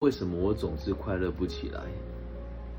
[0.00, 1.82] 为什么我总是快乐不起来？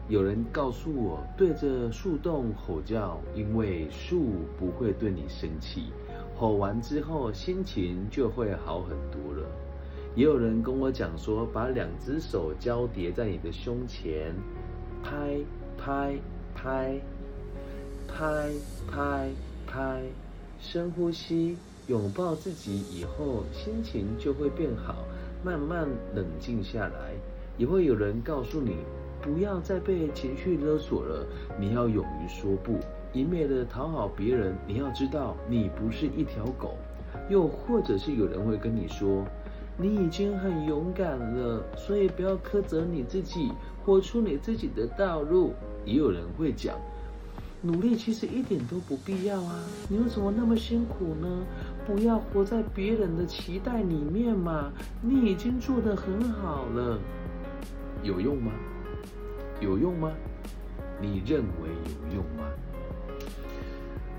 [0.09, 4.23] 有人告诉我，对着树洞吼叫，因为树
[4.57, 5.91] 不会对你生气，
[6.35, 9.47] 吼完之后心情就会好很多了。
[10.15, 14.33] 也有人跟我讲说，把两只手交叠在你的胸前，
[15.03, 15.37] 拍
[15.77, 16.17] 拍
[16.55, 16.99] 拍，
[18.07, 18.49] 拍
[18.89, 19.29] 拍
[19.67, 20.01] 拍，
[20.59, 24.95] 深呼吸，拥抱自己以后，心情就会变好。
[25.43, 27.13] 慢慢冷静下来，
[27.57, 28.77] 也会有人告诉你，
[29.21, 31.25] 不要再被情绪勒索了。
[31.59, 32.77] 你要勇于说不，
[33.11, 34.55] 一昧的讨好别人。
[34.67, 36.75] 你要知道，你不是一条狗。
[37.27, 39.25] 又或者是有人会跟你说，
[39.77, 43.51] 你已经很勇敢了，所以不要苛责你自己，
[43.83, 45.53] 活出你自己的道路。
[45.85, 46.77] 也有人会讲。
[47.63, 49.63] 努力其实一点都不必要啊！
[49.87, 51.27] 你为什么那么辛苦呢？
[51.85, 54.71] 不要活在别人的期待里面嘛！
[55.01, 56.99] 你已经做得很好了，
[58.03, 58.51] 有用吗？
[59.59, 60.11] 有用吗？
[61.01, 61.69] 你认为
[62.09, 62.43] 有用吗？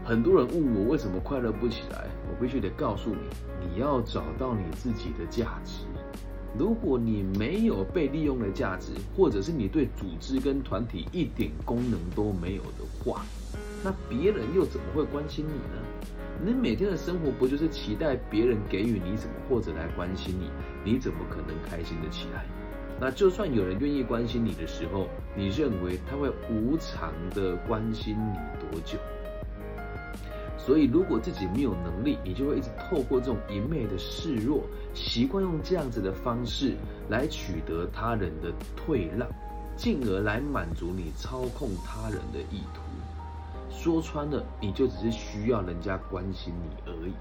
[0.04, 3.18] 很多人问我为什么快乐不起来，我必须得告诉你，
[3.68, 5.84] 你要找到你自己的价值。
[6.58, 13.24] 如果你没有被利用的价值，或者是你对组织跟团体一点功能都没有的话，
[13.82, 15.82] 那别人又怎么会关心你呢？
[16.44, 20.50] 你每天的生活不就是期待别人给予你什么，或者来关心你？
[20.84, 22.44] 你怎么可能开心的起来？
[23.00, 28.98] 那就算有人愿意关心你的时候，你认为他会无偿的关心你多久？
[30.58, 34.62] 所以，如果自己没有能力，你就会一直透过这种一昧的示弱，
[34.94, 36.76] 习惯用这样子的方式
[37.08, 39.26] 来取得他人的退让，
[39.76, 42.80] 进而来满足你操控他人的意图。
[43.70, 47.12] 说穿了，你就只是需要人家关心你而已，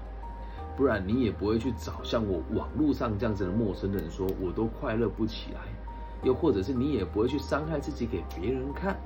[0.76, 5.60] 不然你也不会去找像我网络上这样子的陌生人说，我都快乐不起来，
[6.22, 8.96] 又或者是你也不会去伤害自己给别人看。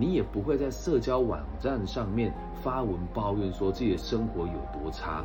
[0.00, 5.22] 你也不会在社交网站上面发文抱怨说自己的生活有多差。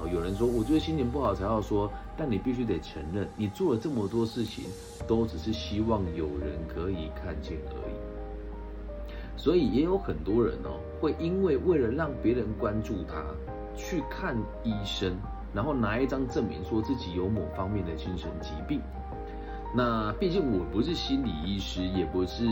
[0.00, 4.64] 哦，有人说我觉得心情不好才要说，但你必须得承认，你做了这么多事情，
[5.06, 7.94] 都只是希望有人可以看见而已。
[9.36, 13.22] 所以也有很多人哦，会因为为了让别人关注他，
[13.76, 15.14] 去看医生，
[15.54, 18.80] 然后拿一张证明说自己有某方面的精神疾病。
[19.74, 22.46] 那毕竟我不是心理医师，也不是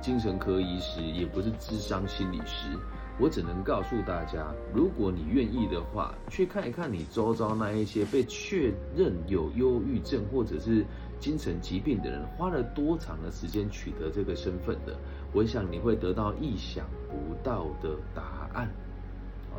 [0.00, 2.78] 精神科医师，也不是智商心理师，
[3.18, 10.84] 我只能告诉大家，如果你愿意的话，去看一看你周遭那一些被确认有忧郁症或者是
[11.18, 14.94] 精神疾病的人，花了多长的时间取得这个身份的，
[15.32, 18.68] 我想你会得到意想不到的答案。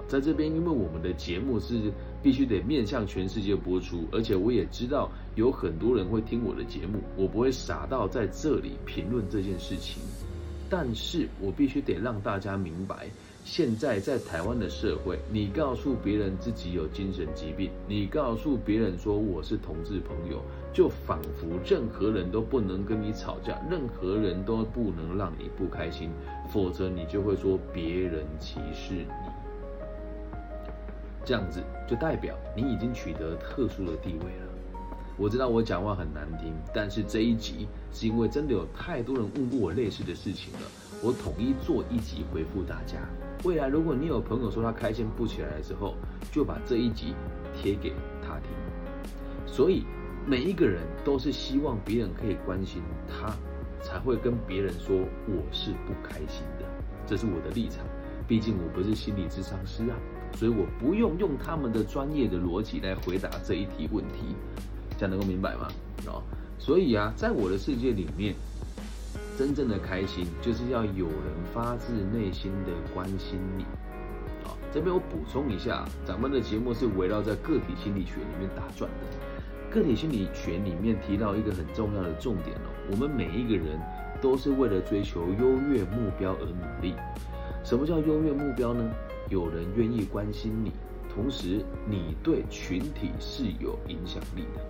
[0.07, 1.91] 在这边，因为我们的节目是
[2.21, 10.01] 必须得面向全世界播出，而且我也知道有很多人会听我的节目，我不会傻到在这里评论这件事情。
[10.69, 13.09] 但是我必须得让大家明白，
[13.43, 26.09] 现在在台湾的社会，你告诉别人自己有精神疾病，你告诉别人说我是同志朋友，就仿佛任何人都不能跟你吵架，任何人都不能让你不开心，
[26.53, 29.30] 否则你就会说别人歧视你。
[31.23, 34.47] 这样子就代表你已经取得特殊的地位了。
[35.17, 40.59] 我知道我讲话很难听，但是这一集是因为真的有太多人问过我类似的事情了，
[41.03, 42.97] 我统一做一集回复大家。
[43.43, 45.95] 未来如果你有朋友说他开心不起来的时候，
[46.31, 47.13] 就把这一集
[47.55, 48.49] 贴给他听。
[49.45, 49.83] 所以
[50.25, 53.35] 每一个人都是希望别人可以关心他，
[53.83, 54.95] 才会跟别人说
[55.27, 56.65] 我是不开心的，
[57.05, 57.85] 这是我的立场。
[58.27, 59.97] 毕竟我不是心理咨商师啊。
[60.33, 64.35] 所以我不用用他们的专业的逻辑来回答这一题问题，
[64.97, 65.67] 这样能够明白吗？
[66.07, 66.23] 哦，
[66.57, 68.33] 所以啊，在我的世界里面，
[69.37, 71.15] 真正的开心就是要有人
[71.53, 73.65] 发自内心的关心你。
[74.43, 79.69] 好，这边我补充一下，咱们的节目是围绕在个体心理学里面打转的。
[79.69, 83.79] 个体心理学里面提到一个很重要的重点哦，我们每一个人
[84.19, 86.95] 都是为了追求优越目标而努力。
[87.63, 88.83] 什么叫优越目标呢？
[89.31, 90.73] 有人愿意关心你，
[91.09, 94.61] 同时你对群体是有影响力的，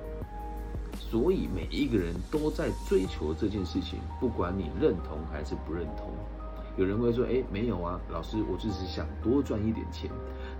[1.00, 6.12] 所以每一个人都在追求这件事情，不管你认同还是不认同。
[6.78, 10.12] 有人会说：“哎，没有啊，老师，我就是想多赚一点钱。”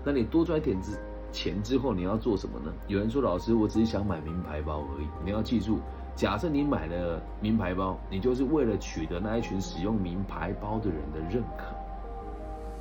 [0.04, 0.98] 那你多赚一点之
[1.30, 2.72] 钱之后，你要做什么呢？
[2.88, 5.78] 有人说：“老师，我只是想买名牌包而已。”你要记住，
[6.16, 11.66] 假设你买了名牌包，你就是为了取得那一群使用名牌包的人的认可。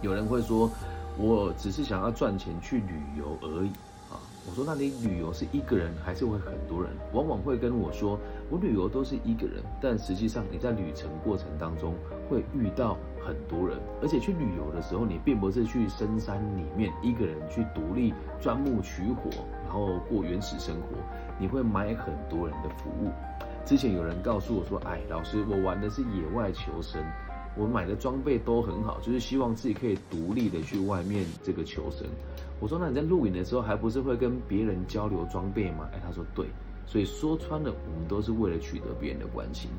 [0.01, 0.67] 有人会说。
[1.17, 3.69] 我只是想要赚钱去旅游而已
[4.09, 4.17] 啊！
[4.47, 6.91] 我说那你旅游是一个人还是会很多人？
[7.13, 8.17] 往往会跟我说，
[8.49, 11.93] 我旅游都是一个人，但实际上你在旅程过程当中
[12.29, 19.29] 会遇到很多人，而且去旅游的时候，你并不是去深山里面一个人去独立钻木取火，
[19.65, 20.97] 然后过原始生活，
[21.37, 23.11] 你会买很多人的服务。
[23.63, 26.99] 之前有人告诉我说，哎，老师，我玩的是野外求生。
[27.57, 32.07] 我买的装备都很好，就是希望自己可以独立的去外面这个求生。
[32.59, 35.89] 我说，那你在露营的时候，还不是会跟别人交流装备吗？
[35.93, 36.45] 哎，他说对，
[36.85, 39.69] 所以说穿了，我们都是为了取得别人的关心。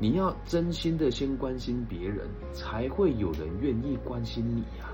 [0.00, 4.88] 你要真心的先关心别人，才会有人愿意关心你呀。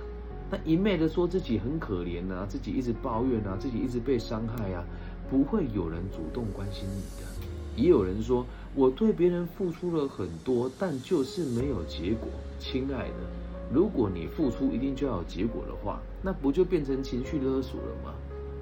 [0.50, 4.82] 那一昧的说自己很可怜啊，自己一直抱怨啊，自己一直被伤害啊，
[5.30, 7.53] 不会有人主动关心你的。
[7.76, 8.44] 也有人说。
[8.76, 12.28] 我对别人付出了很多，但就是没有结果。
[12.58, 13.14] 亲爱的，
[13.72, 18.12] 如果你付出一定就要有结果的话，那不就变成情绪勒索了吗？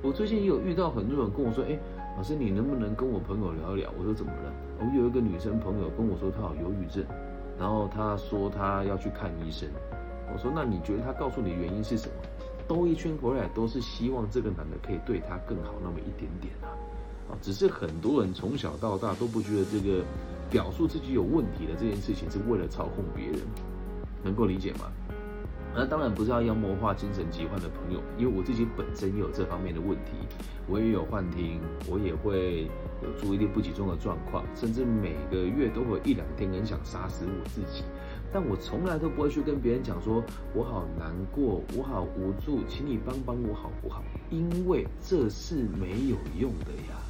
[0.02, 1.78] 我最近也有遇到很多人跟我说：“哎，
[2.14, 7.02] 老师，你能不能跟我朋友聊一聊？”我说：“怎么了？”我有一个女生朋友跟我说她有忧郁症，
[7.58, 9.66] 然后她说她要去看医生。
[10.30, 12.14] 我说：“那你觉得她告诉你原因是什么？”
[12.68, 16.76] 兜一圈回来都是希望这个男的可以对她更好那么一点点啊。
[17.42, 20.04] 只是很多人从小到大都不觉得这个
[20.48, 23.40] 表述自己有问题的这件事情是为了操控别人，
[24.22, 24.86] 能够理解吗？
[25.74, 30.12] 那当然不是要妖魔化精神疾患的朋友，因为我自己本身也有这方面的问题，
[30.68, 32.68] 我也有幻听，我也会
[33.02, 37.82] 有注意力不集中的状况，甚至每个月都会一两天很想杀死我自己，
[38.30, 40.22] 但我从来都不会去跟别人讲说
[40.54, 44.04] 我好难过，我好无助，请你帮帮我好不好？
[44.30, 47.00] 因为这是没有用的呀。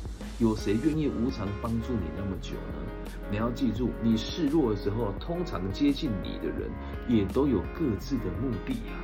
[0.43, 2.83] 有谁愿意无偿帮助你那么久呢？
[3.31, 6.69] 你要记住，你示弱的时候，通常接近你的人
[7.09, 8.99] 也都有各自的目的呀。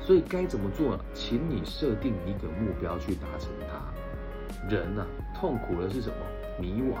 [0.00, 0.98] 所以该怎么做？
[1.12, 4.74] 请你设定一个目标去达成它。
[4.74, 5.04] 人呐，
[5.38, 6.16] 痛苦的是什么？
[6.58, 6.96] 迷惘，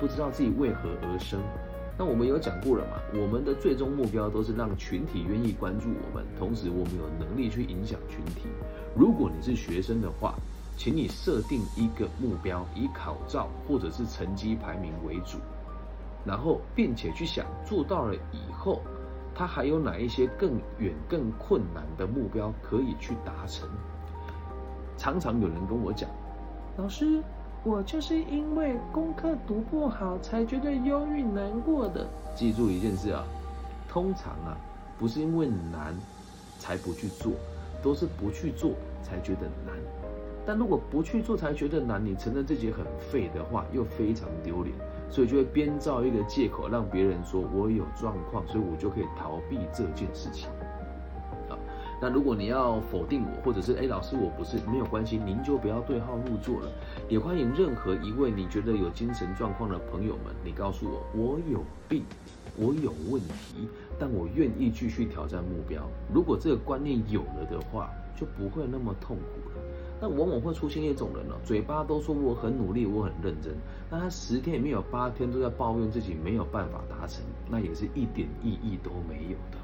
[0.00, 1.38] 不知道自己为何而生。
[1.98, 2.96] 那我们有讲过了嘛？
[3.20, 8.48] 我们的最终目标都是让群体愿意关注我们，同时我们有能力去影响群体。
[8.96, 10.34] 如果你是学生的话，
[10.76, 15.38] 请你设定一个目标，以考照或者是成绩排名为主，
[16.24, 18.80] 然后并且去想做到了以后，
[19.34, 23.68] 他还有哪一些更远、更困难的目标可以去达成。
[24.96, 26.08] 常常有人跟我讲，
[26.76, 27.22] 老师，
[27.62, 32.06] 我就是因为功课读不好才觉得忧郁难过的。
[32.34, 33.24] 记住一件事啊，
[33.88, 34.56] 通常啊，
[34.98, 35.94] 不是因为难
[36.58, 37.32] 才不去做，
[37.82, 38.72] 都是不去做
[39.02, 39.74] 才觉得难。
[40.46, 44.74] 但如果不去做才觉得难，你承认自己很废的话，又非常丢脸，
[45.08, 50.48] 所以就会编造一个借口，让别人说我有状况，所以我就可以逃避这件事情。
[51.48, 51.56] 啊，
[52.00, 56.68] 那如果你要否定我，或者是哎老师我不是，没有关系，您就不要对号入座了。
[57.08, 62.04] 也欢迎任何一位你觉得有精神状况的朋友们，你告诉我我有病，
[62.56, 63.66] 我有问题，
[63.98, 65.82] 但我愿意继续挑战目标。
[66.12, 69.64] 如果这个观念有了的话，就不会那么痛苦了。
[70.04, 73.54] 那往往会出现一种人呢，嘴巴都说我很努力，我很认真，
[73.90, 79.56] 但他十天里面有八天都在抱怨自己没有办法达成，那也是一点意义都没有的。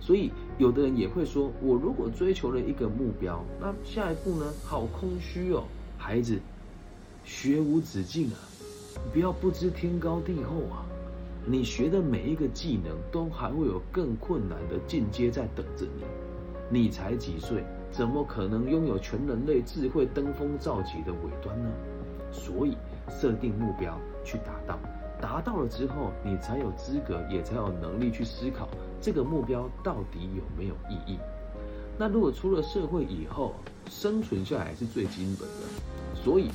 [0.00, 5.64] 所以有的人也会说，我如果追求了一个目标，那下一步呢，好空虚哦。
[5.98, 6.38] 孩子，
[7.26, 8.40] 学无止境啊，
[9.12, 10.86] 不要不知天高地厚啊。
[11.44, 16.04] 你学的每一个技能，都还会有更困难的进阶在等着你。
[16.70, 17.62] 你才几岁？
[17.90, 21.70] 怎么可能拥有全人类智慧登峰造极的尾端呢？
[22.30, 22.76] 所以
[23.08, 24.78] 设定目标去达到，
[25.20, 28.68] 达到了之后，你才有资格，也才有能力去思考
[29.00, 31.18] 这个目标到底有没有意义。
[31.98, 33.54] 那如果出了社会以后，
[33.90, 36.50] 生存下来是最基本的，所以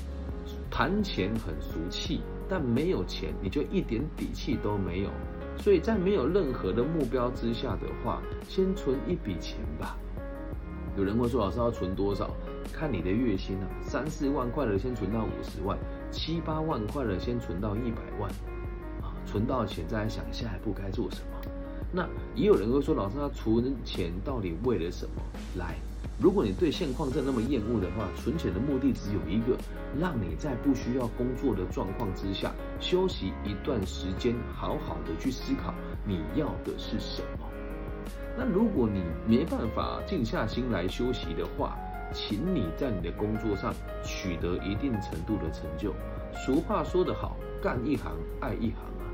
[0.70, 5.10] 谈钱很俗气，但没有钱你就一点底气都没有。
[5.58, 9.98] 所以在没有任何的目标之下的话，先存一笔钱吧。
[10.96, 12.30] 有人会说：“老师要存多少？
[12.72, 15.78] 看你的月薪啊，三四万块的先存到五十万，
[16.12, 18.30] 七八万块的先存到一百万，
[19.02, 21.52] 啊，存到钱再来想下一步该做什么。”
[21.92, 25.22] 那也有人会说：“老师，要存钱到底为了什么？”
[25.58, 25.76] 来，
[26.20, 29.58] 如果你对现况真那么厌恶的话，存钱的目的只有一个，
[30.00, 35.74] 让你在不需要工作的状况之下休息一段时间，好好的去思考
[36.06, 37.43] 你要的是什么。
[38.38, 41.78] 那如果你没办法静下心来休息的话，
[42.12, 43.74] 请你在你的工作上
[44.04, 45.94] 取得一定程度的成就。
[46.34, 49.06] 俗话说得好，干一行爱一行啊。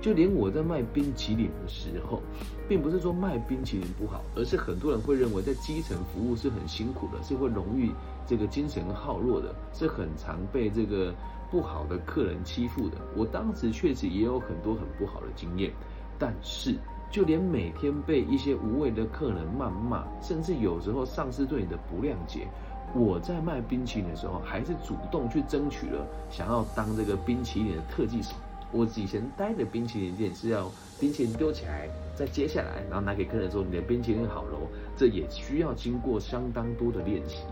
[0.00, 2.22] 就连我在卖冰淇淋的时候，
[2.68, 7.90] 并不是说卖冰淇淋不好，而是很多人会认为在基层服务是很辛苦的，是会容易
[8.26, 11.14] 这个精神耗弱的，是很常被这个
[11.50, 12.96] 不好的客人欺负的。
[13.16, 15.72] 我当时确实也有很多很不好的经验，
[16.18, 16.76] 但是
[17.16, 22.46] 就连每天被一些无谓的客人谩骂，甚至有时候上司对你的不谅解。
[22.94, 28.34] 我在卖冰淇淋的时候，还是主动去争取了，想要当这个冰淇淋的特技手。
[28.70, 30.70] 我以前待的冰淇淋店是要
[31.00, 34.58] 冰淇淋丢起来，再接下来，然后拿给客人说你的冰淇淋好了。
[34.94, 37.44] 这也需要经过相当多的练习，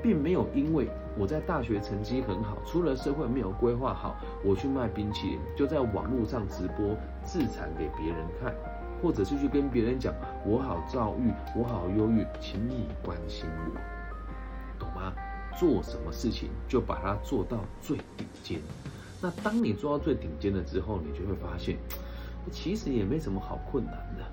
[0.00, 0.86] 并没有因为
[1.18, 4.14] 我在大学成绩很好，出了社会没有规划好，
[4.44, 8.54] 我去卖冰淇淋，就在网络上直播自残给别人看，
[9.02, 10.14] 或者是去跟别人讲
[10.44, 13.80] 我好躁郁，我好忧郁，请你关心我。
[14.78, 15.12] 懂吗？
[15.58, 18.60] 做什么事情就把它做到最顶尖。
[19.20, 21.76] 那当你做到最顶尖了之后，你就会发现，
[22.50, 24.24] 其实也没什么好困难的。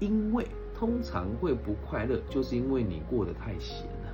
[0.00, 4.12] 因为通常会不快乐，就是因为你过得太闲了。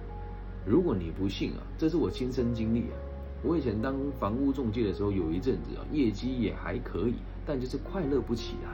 [0.64, 2.96] 如果你不信啊，这是我亲身经历啊。
[3.42, 7.14] 我以前当房屋中介的时候，有一阵子啊，业绩也还可以，
[7.46, 8.70] 但就是快乐不起来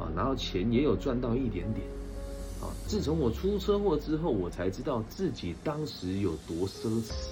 [0.00, 0.10] 啊。
[0.16, 1.86] 然后钱也有赚到一点点。
[2.60, 2.68] 啊！
[2.86, 7.30] 自从我出车祸之后，我才知道自己当时有多奢侈。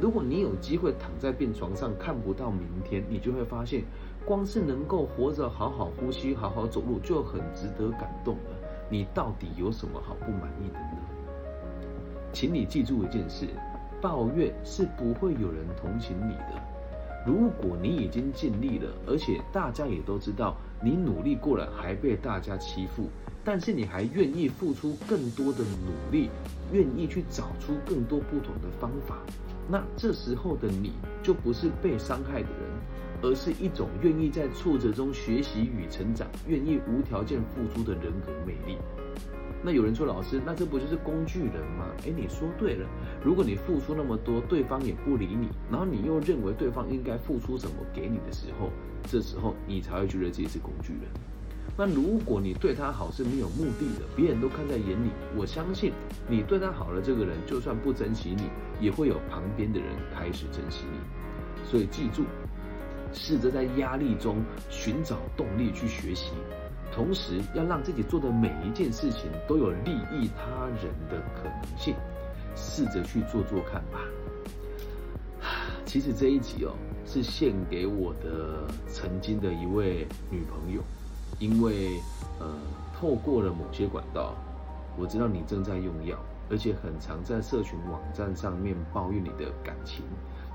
[0.00, 3.84] 如果你有机会躺在病床上看不到明天，你就会发现，
[4.24, 8.50] 光是能够活着、好好呼吸、好好走路，就很值得感动了。
[8.90, 10.98] 你到底有什么好不满意的呢？
[12.32, 13.46] 请你记住一件事：
[14.00, 16.60] 抱怨是不会有人同情你的。
[17.24, 23.08] 如果你已经尽力了，而且大家也都知道你努力过了，还被大家欺负。
[23.44, 26.30] 但是你还愿意付出更多的努力，
[26.72, 29.18] 愿意去找出更多不同的方法，
[29.68, 30.92] 那这时候的你
[31.24, 32.70] 就不是被伤害的人，
[33.20, 38.78] 而是一种愿意在挫折中学习与成长，愿意无条件付出的人格魅力。
[39.64, 41.86] 那有人说，老师，那这不就是工具人吗？
[42.04, 42.88] 哎，你说对了。
[43.22, 48.70] 如果你付出那么多，对方也不理你，然后你又认为对方应该付出什么给你的时候，
[49.04, 51.02] 这时候你才会觉得自己是工具人。
[51.76, 55.92] 那如果你对他好是没有目的的，别人都看在眼里，我相信
[56.28, 58.50] 你对他好了，这个人就算不珍惜你，
[58.84, 60.98] 也会有旁边的人开始珍惜你。
[61.64, 62.24] 所以记住，
[63.12, 66.32] 试着在压力中寻找动力去学习，
[66.92, 71.94] 同时要让自己做的每一件事情都有利益他人的可能性，
[72.54, 73.98] 试着去做做看吧。
[75.86, 76.72] 其实这一集哦，
[77.06, 80.82] 是献给我的曾经的一位女朋友。
[81.38, 81.98] 因为，
[82.38, 82.46] 呃，
[82.94, 84.34] 透过了某些管道，
[84.96, 86.16] 我知道你正在用药，
[86.48, 90.04] 而且很常在社群网站上面抱怨你的感情、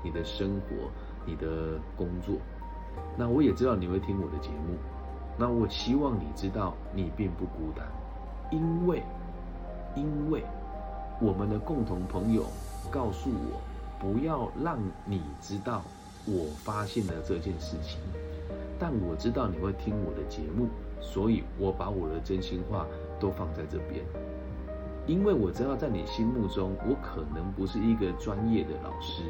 [0.02, 0.90] 你的生活、
[1.26, 2.36] 你的工作。
[3.18, 4.78] 那我也知道你会听我的节目，
[5.38, 7.86] 那我希望你知道你并不孤单，
[8.50, 9.02] 因为，
[9.94, 10.42] 因为
[11.20, 12.44] 我们的共同朋友
[12.90, 13.60] 告诉我，
[14.00, 15.82] 不要让你知道
[16.26, 18.00] 我发现了这件事情。
[18.80, 20.66] 但我知道你会听我的节目，
[21.00, 22.84] 所以我把我的真心话
[23.20, 24.04] 都放在这边。
[25.06, 29.22] 因为我知道在你心目中，我可能不是一个专业的老师，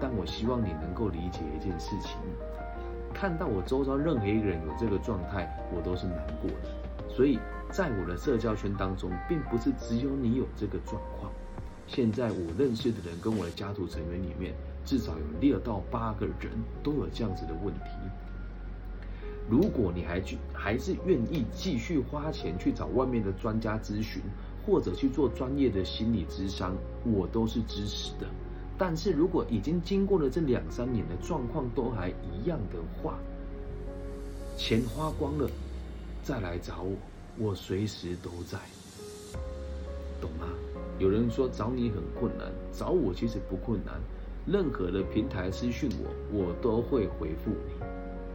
[0.00, 2.16] 但我希望你能够理解一件事情：
[3.12, 7.14] 看到我周遭任何一个人有这个状态，我都是难过的。
[7.14, 7.38] 所以
[7.70, 11.30] 在我的社交圈当中，并不是只有你有这个状况。
[11.86, 14.54] 现在我认识的人跟我的家族成员里面，
[14.84, 16.50] 至少有六到八个人
[16.82, 17.90] 都有这样子的问题。
[19.50, 24.22] 如果你还去还是愿意继续花钱去找外面的专家咨询，
[24.64, 28.26] 或者去做专业的心理咨商，我都是支持的。
[28.84, 33.16] 但是如果已经经过了这两三年的状况都还一样的话，
[34.56, 35.48] 钱花光了
[36.24, 36.96] 再来找我，
[37.38, 38.58] 我随时都在，
[40.20, 40.48] 懂吗？
[40.98, 44.00] 有人说找你很困难，找我其实不困难，
[44.48, 47.86] 任何的平台私讯我，我都会回复你。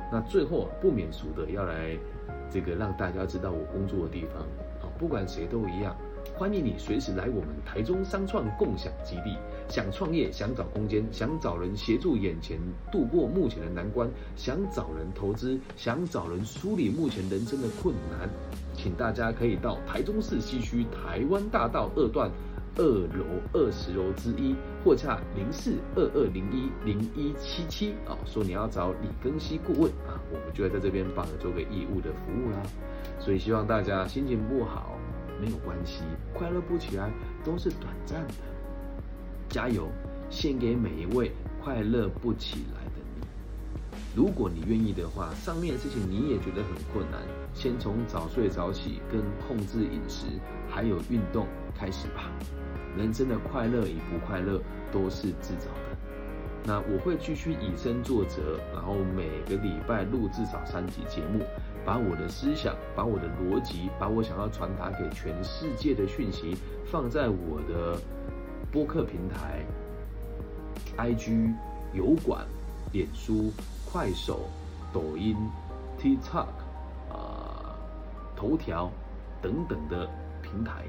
[0.10, 1.98] 那最后不免俗的要来，
[2.50, 4.44] 这个让大家知道我工作的地方，
[4.80, 5.94] 好，不管谁都一样，
[6.36, 9.36] 欢迎你随时来我们台中商创共享基地。
[9.70, 12.58] 想创业，想找空间，想找人协助眼前
[12.92, 18.30] 度过目前的难关，想找人投资，想找人梳理目前人生的困难，
[18.74, 22.32] 请大家可以到台中市西区台湾大道二段。
[22.80, 24.56] 二楼二十楼之一，
[24.86, 32.62] 或洽零四二二零一零一七七啊，说你要找李根熙顾问啊，我们就会在这边帮你做个义务的服务啦。
[33.20, 34.96] 所以希望大家心情不好
[35.42, 36.04] 没有关系，
[36.34, 37.12] 快乐不起来
[37.44, 38.34] 都是短暂的，
[39.50, 39.88] 加油！
[40.30, 41.32] 献给每一位
[41.64, 43.26] 快乐不起来的你。
[44.14, 47.22] 如果你愿意的话，上面的事情你也觉得很困难，
[47.54, 50.26] 先从早睡早起、跟控制饮食
[50.70, 52.30] 还有运动开始吧。
[52.98, 54.60] 人生的快乐与不快乐
[54.92, 55.98] 都是自找的。
[56.66, 61.46] 那我会继续以身作则，然后每个礼拜录至少三集节目，
[61.88, 67.98] 把我的思想、把我的逻辑、把我想要传达给全世界的讯息放在我的
[68.70, 69.64] 播客平台、
[70.98, 71.54] IG、
[71.94, 72.46] 油管、
[72.92, 73.54] 脸书。
[73.90, 74.42] 快手、
[74.94, 75.34] 抖音、
[75.98, 76.48] TikTok
[77.10, 77.74] 啊、
[78.36, 78.92] 头条
[79.42, 80.06] 等等的
[80.42, 80.84] 平台，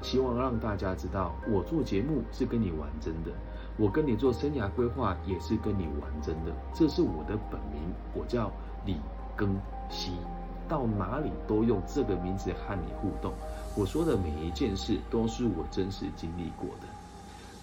[0.00, 3.32] 希望让大家知道，我做节目是跟你玩真的，
[3.76, 6.52] 我跟你做生涯规划也是跟你玩真的。
[6.72, 8.52] 这是我的本名，我叫
[8.86, 8.98] 李
[9.36, 9.48] 庚
[9.90, 10.12] 希，
[10.68, 13.32] 到哪里都用这个名字和你互动。
[13.76, 16.86] 我说的每一件事都是我真实经历过的，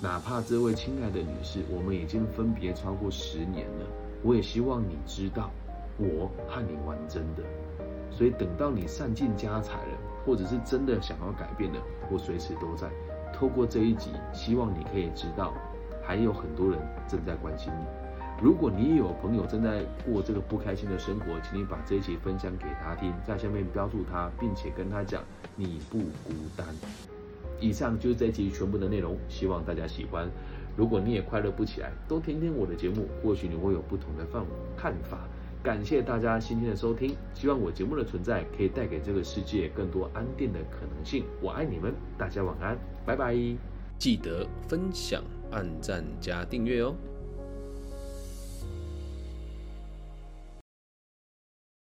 [0.01, 3.85] 哪怕这位亲爱的女士，我们已经分别超过十年了。
[4.23, 5.49] 我也希望你知道，
[5.97, 7.43] 我和你玩真的，
[8.11, 11.79] 所以等到你散尽家财了，或者是真的想要改变了，
[12.11, 12.89] 我随时都在。
[13.33, 15.53] 透过这一集，希望你可以知道，
[16.03, 16.77] 还有很多人
[17.07, 18.00] 正在关心你。
[18.41, 25.23] 如果你也有朋友正在过这个不开心的生活，请你把这一集分享给他听，在下面标注他，并且跟他讲
[25.55, 26.65] 你不孤单。
[27.59, 30.27] 以上就是这一集全部的内容，希望大家喜欢。
[30.75, 34.43] 如果你也快乐不起来，多听听我的节目，或许你会有不同的范
[34.75, 35.19] 看法。
[35.61, 41.25] 感谢大家今天的收听，希望我节目的存在可以带给这个世界更多安定的可能性。
[41.39, 43.37] 我爱你们，大家晚安，拜拜！
[43.99, 45.21] 记得分享、
[45.51, 46.95] 按赞加订阅哦。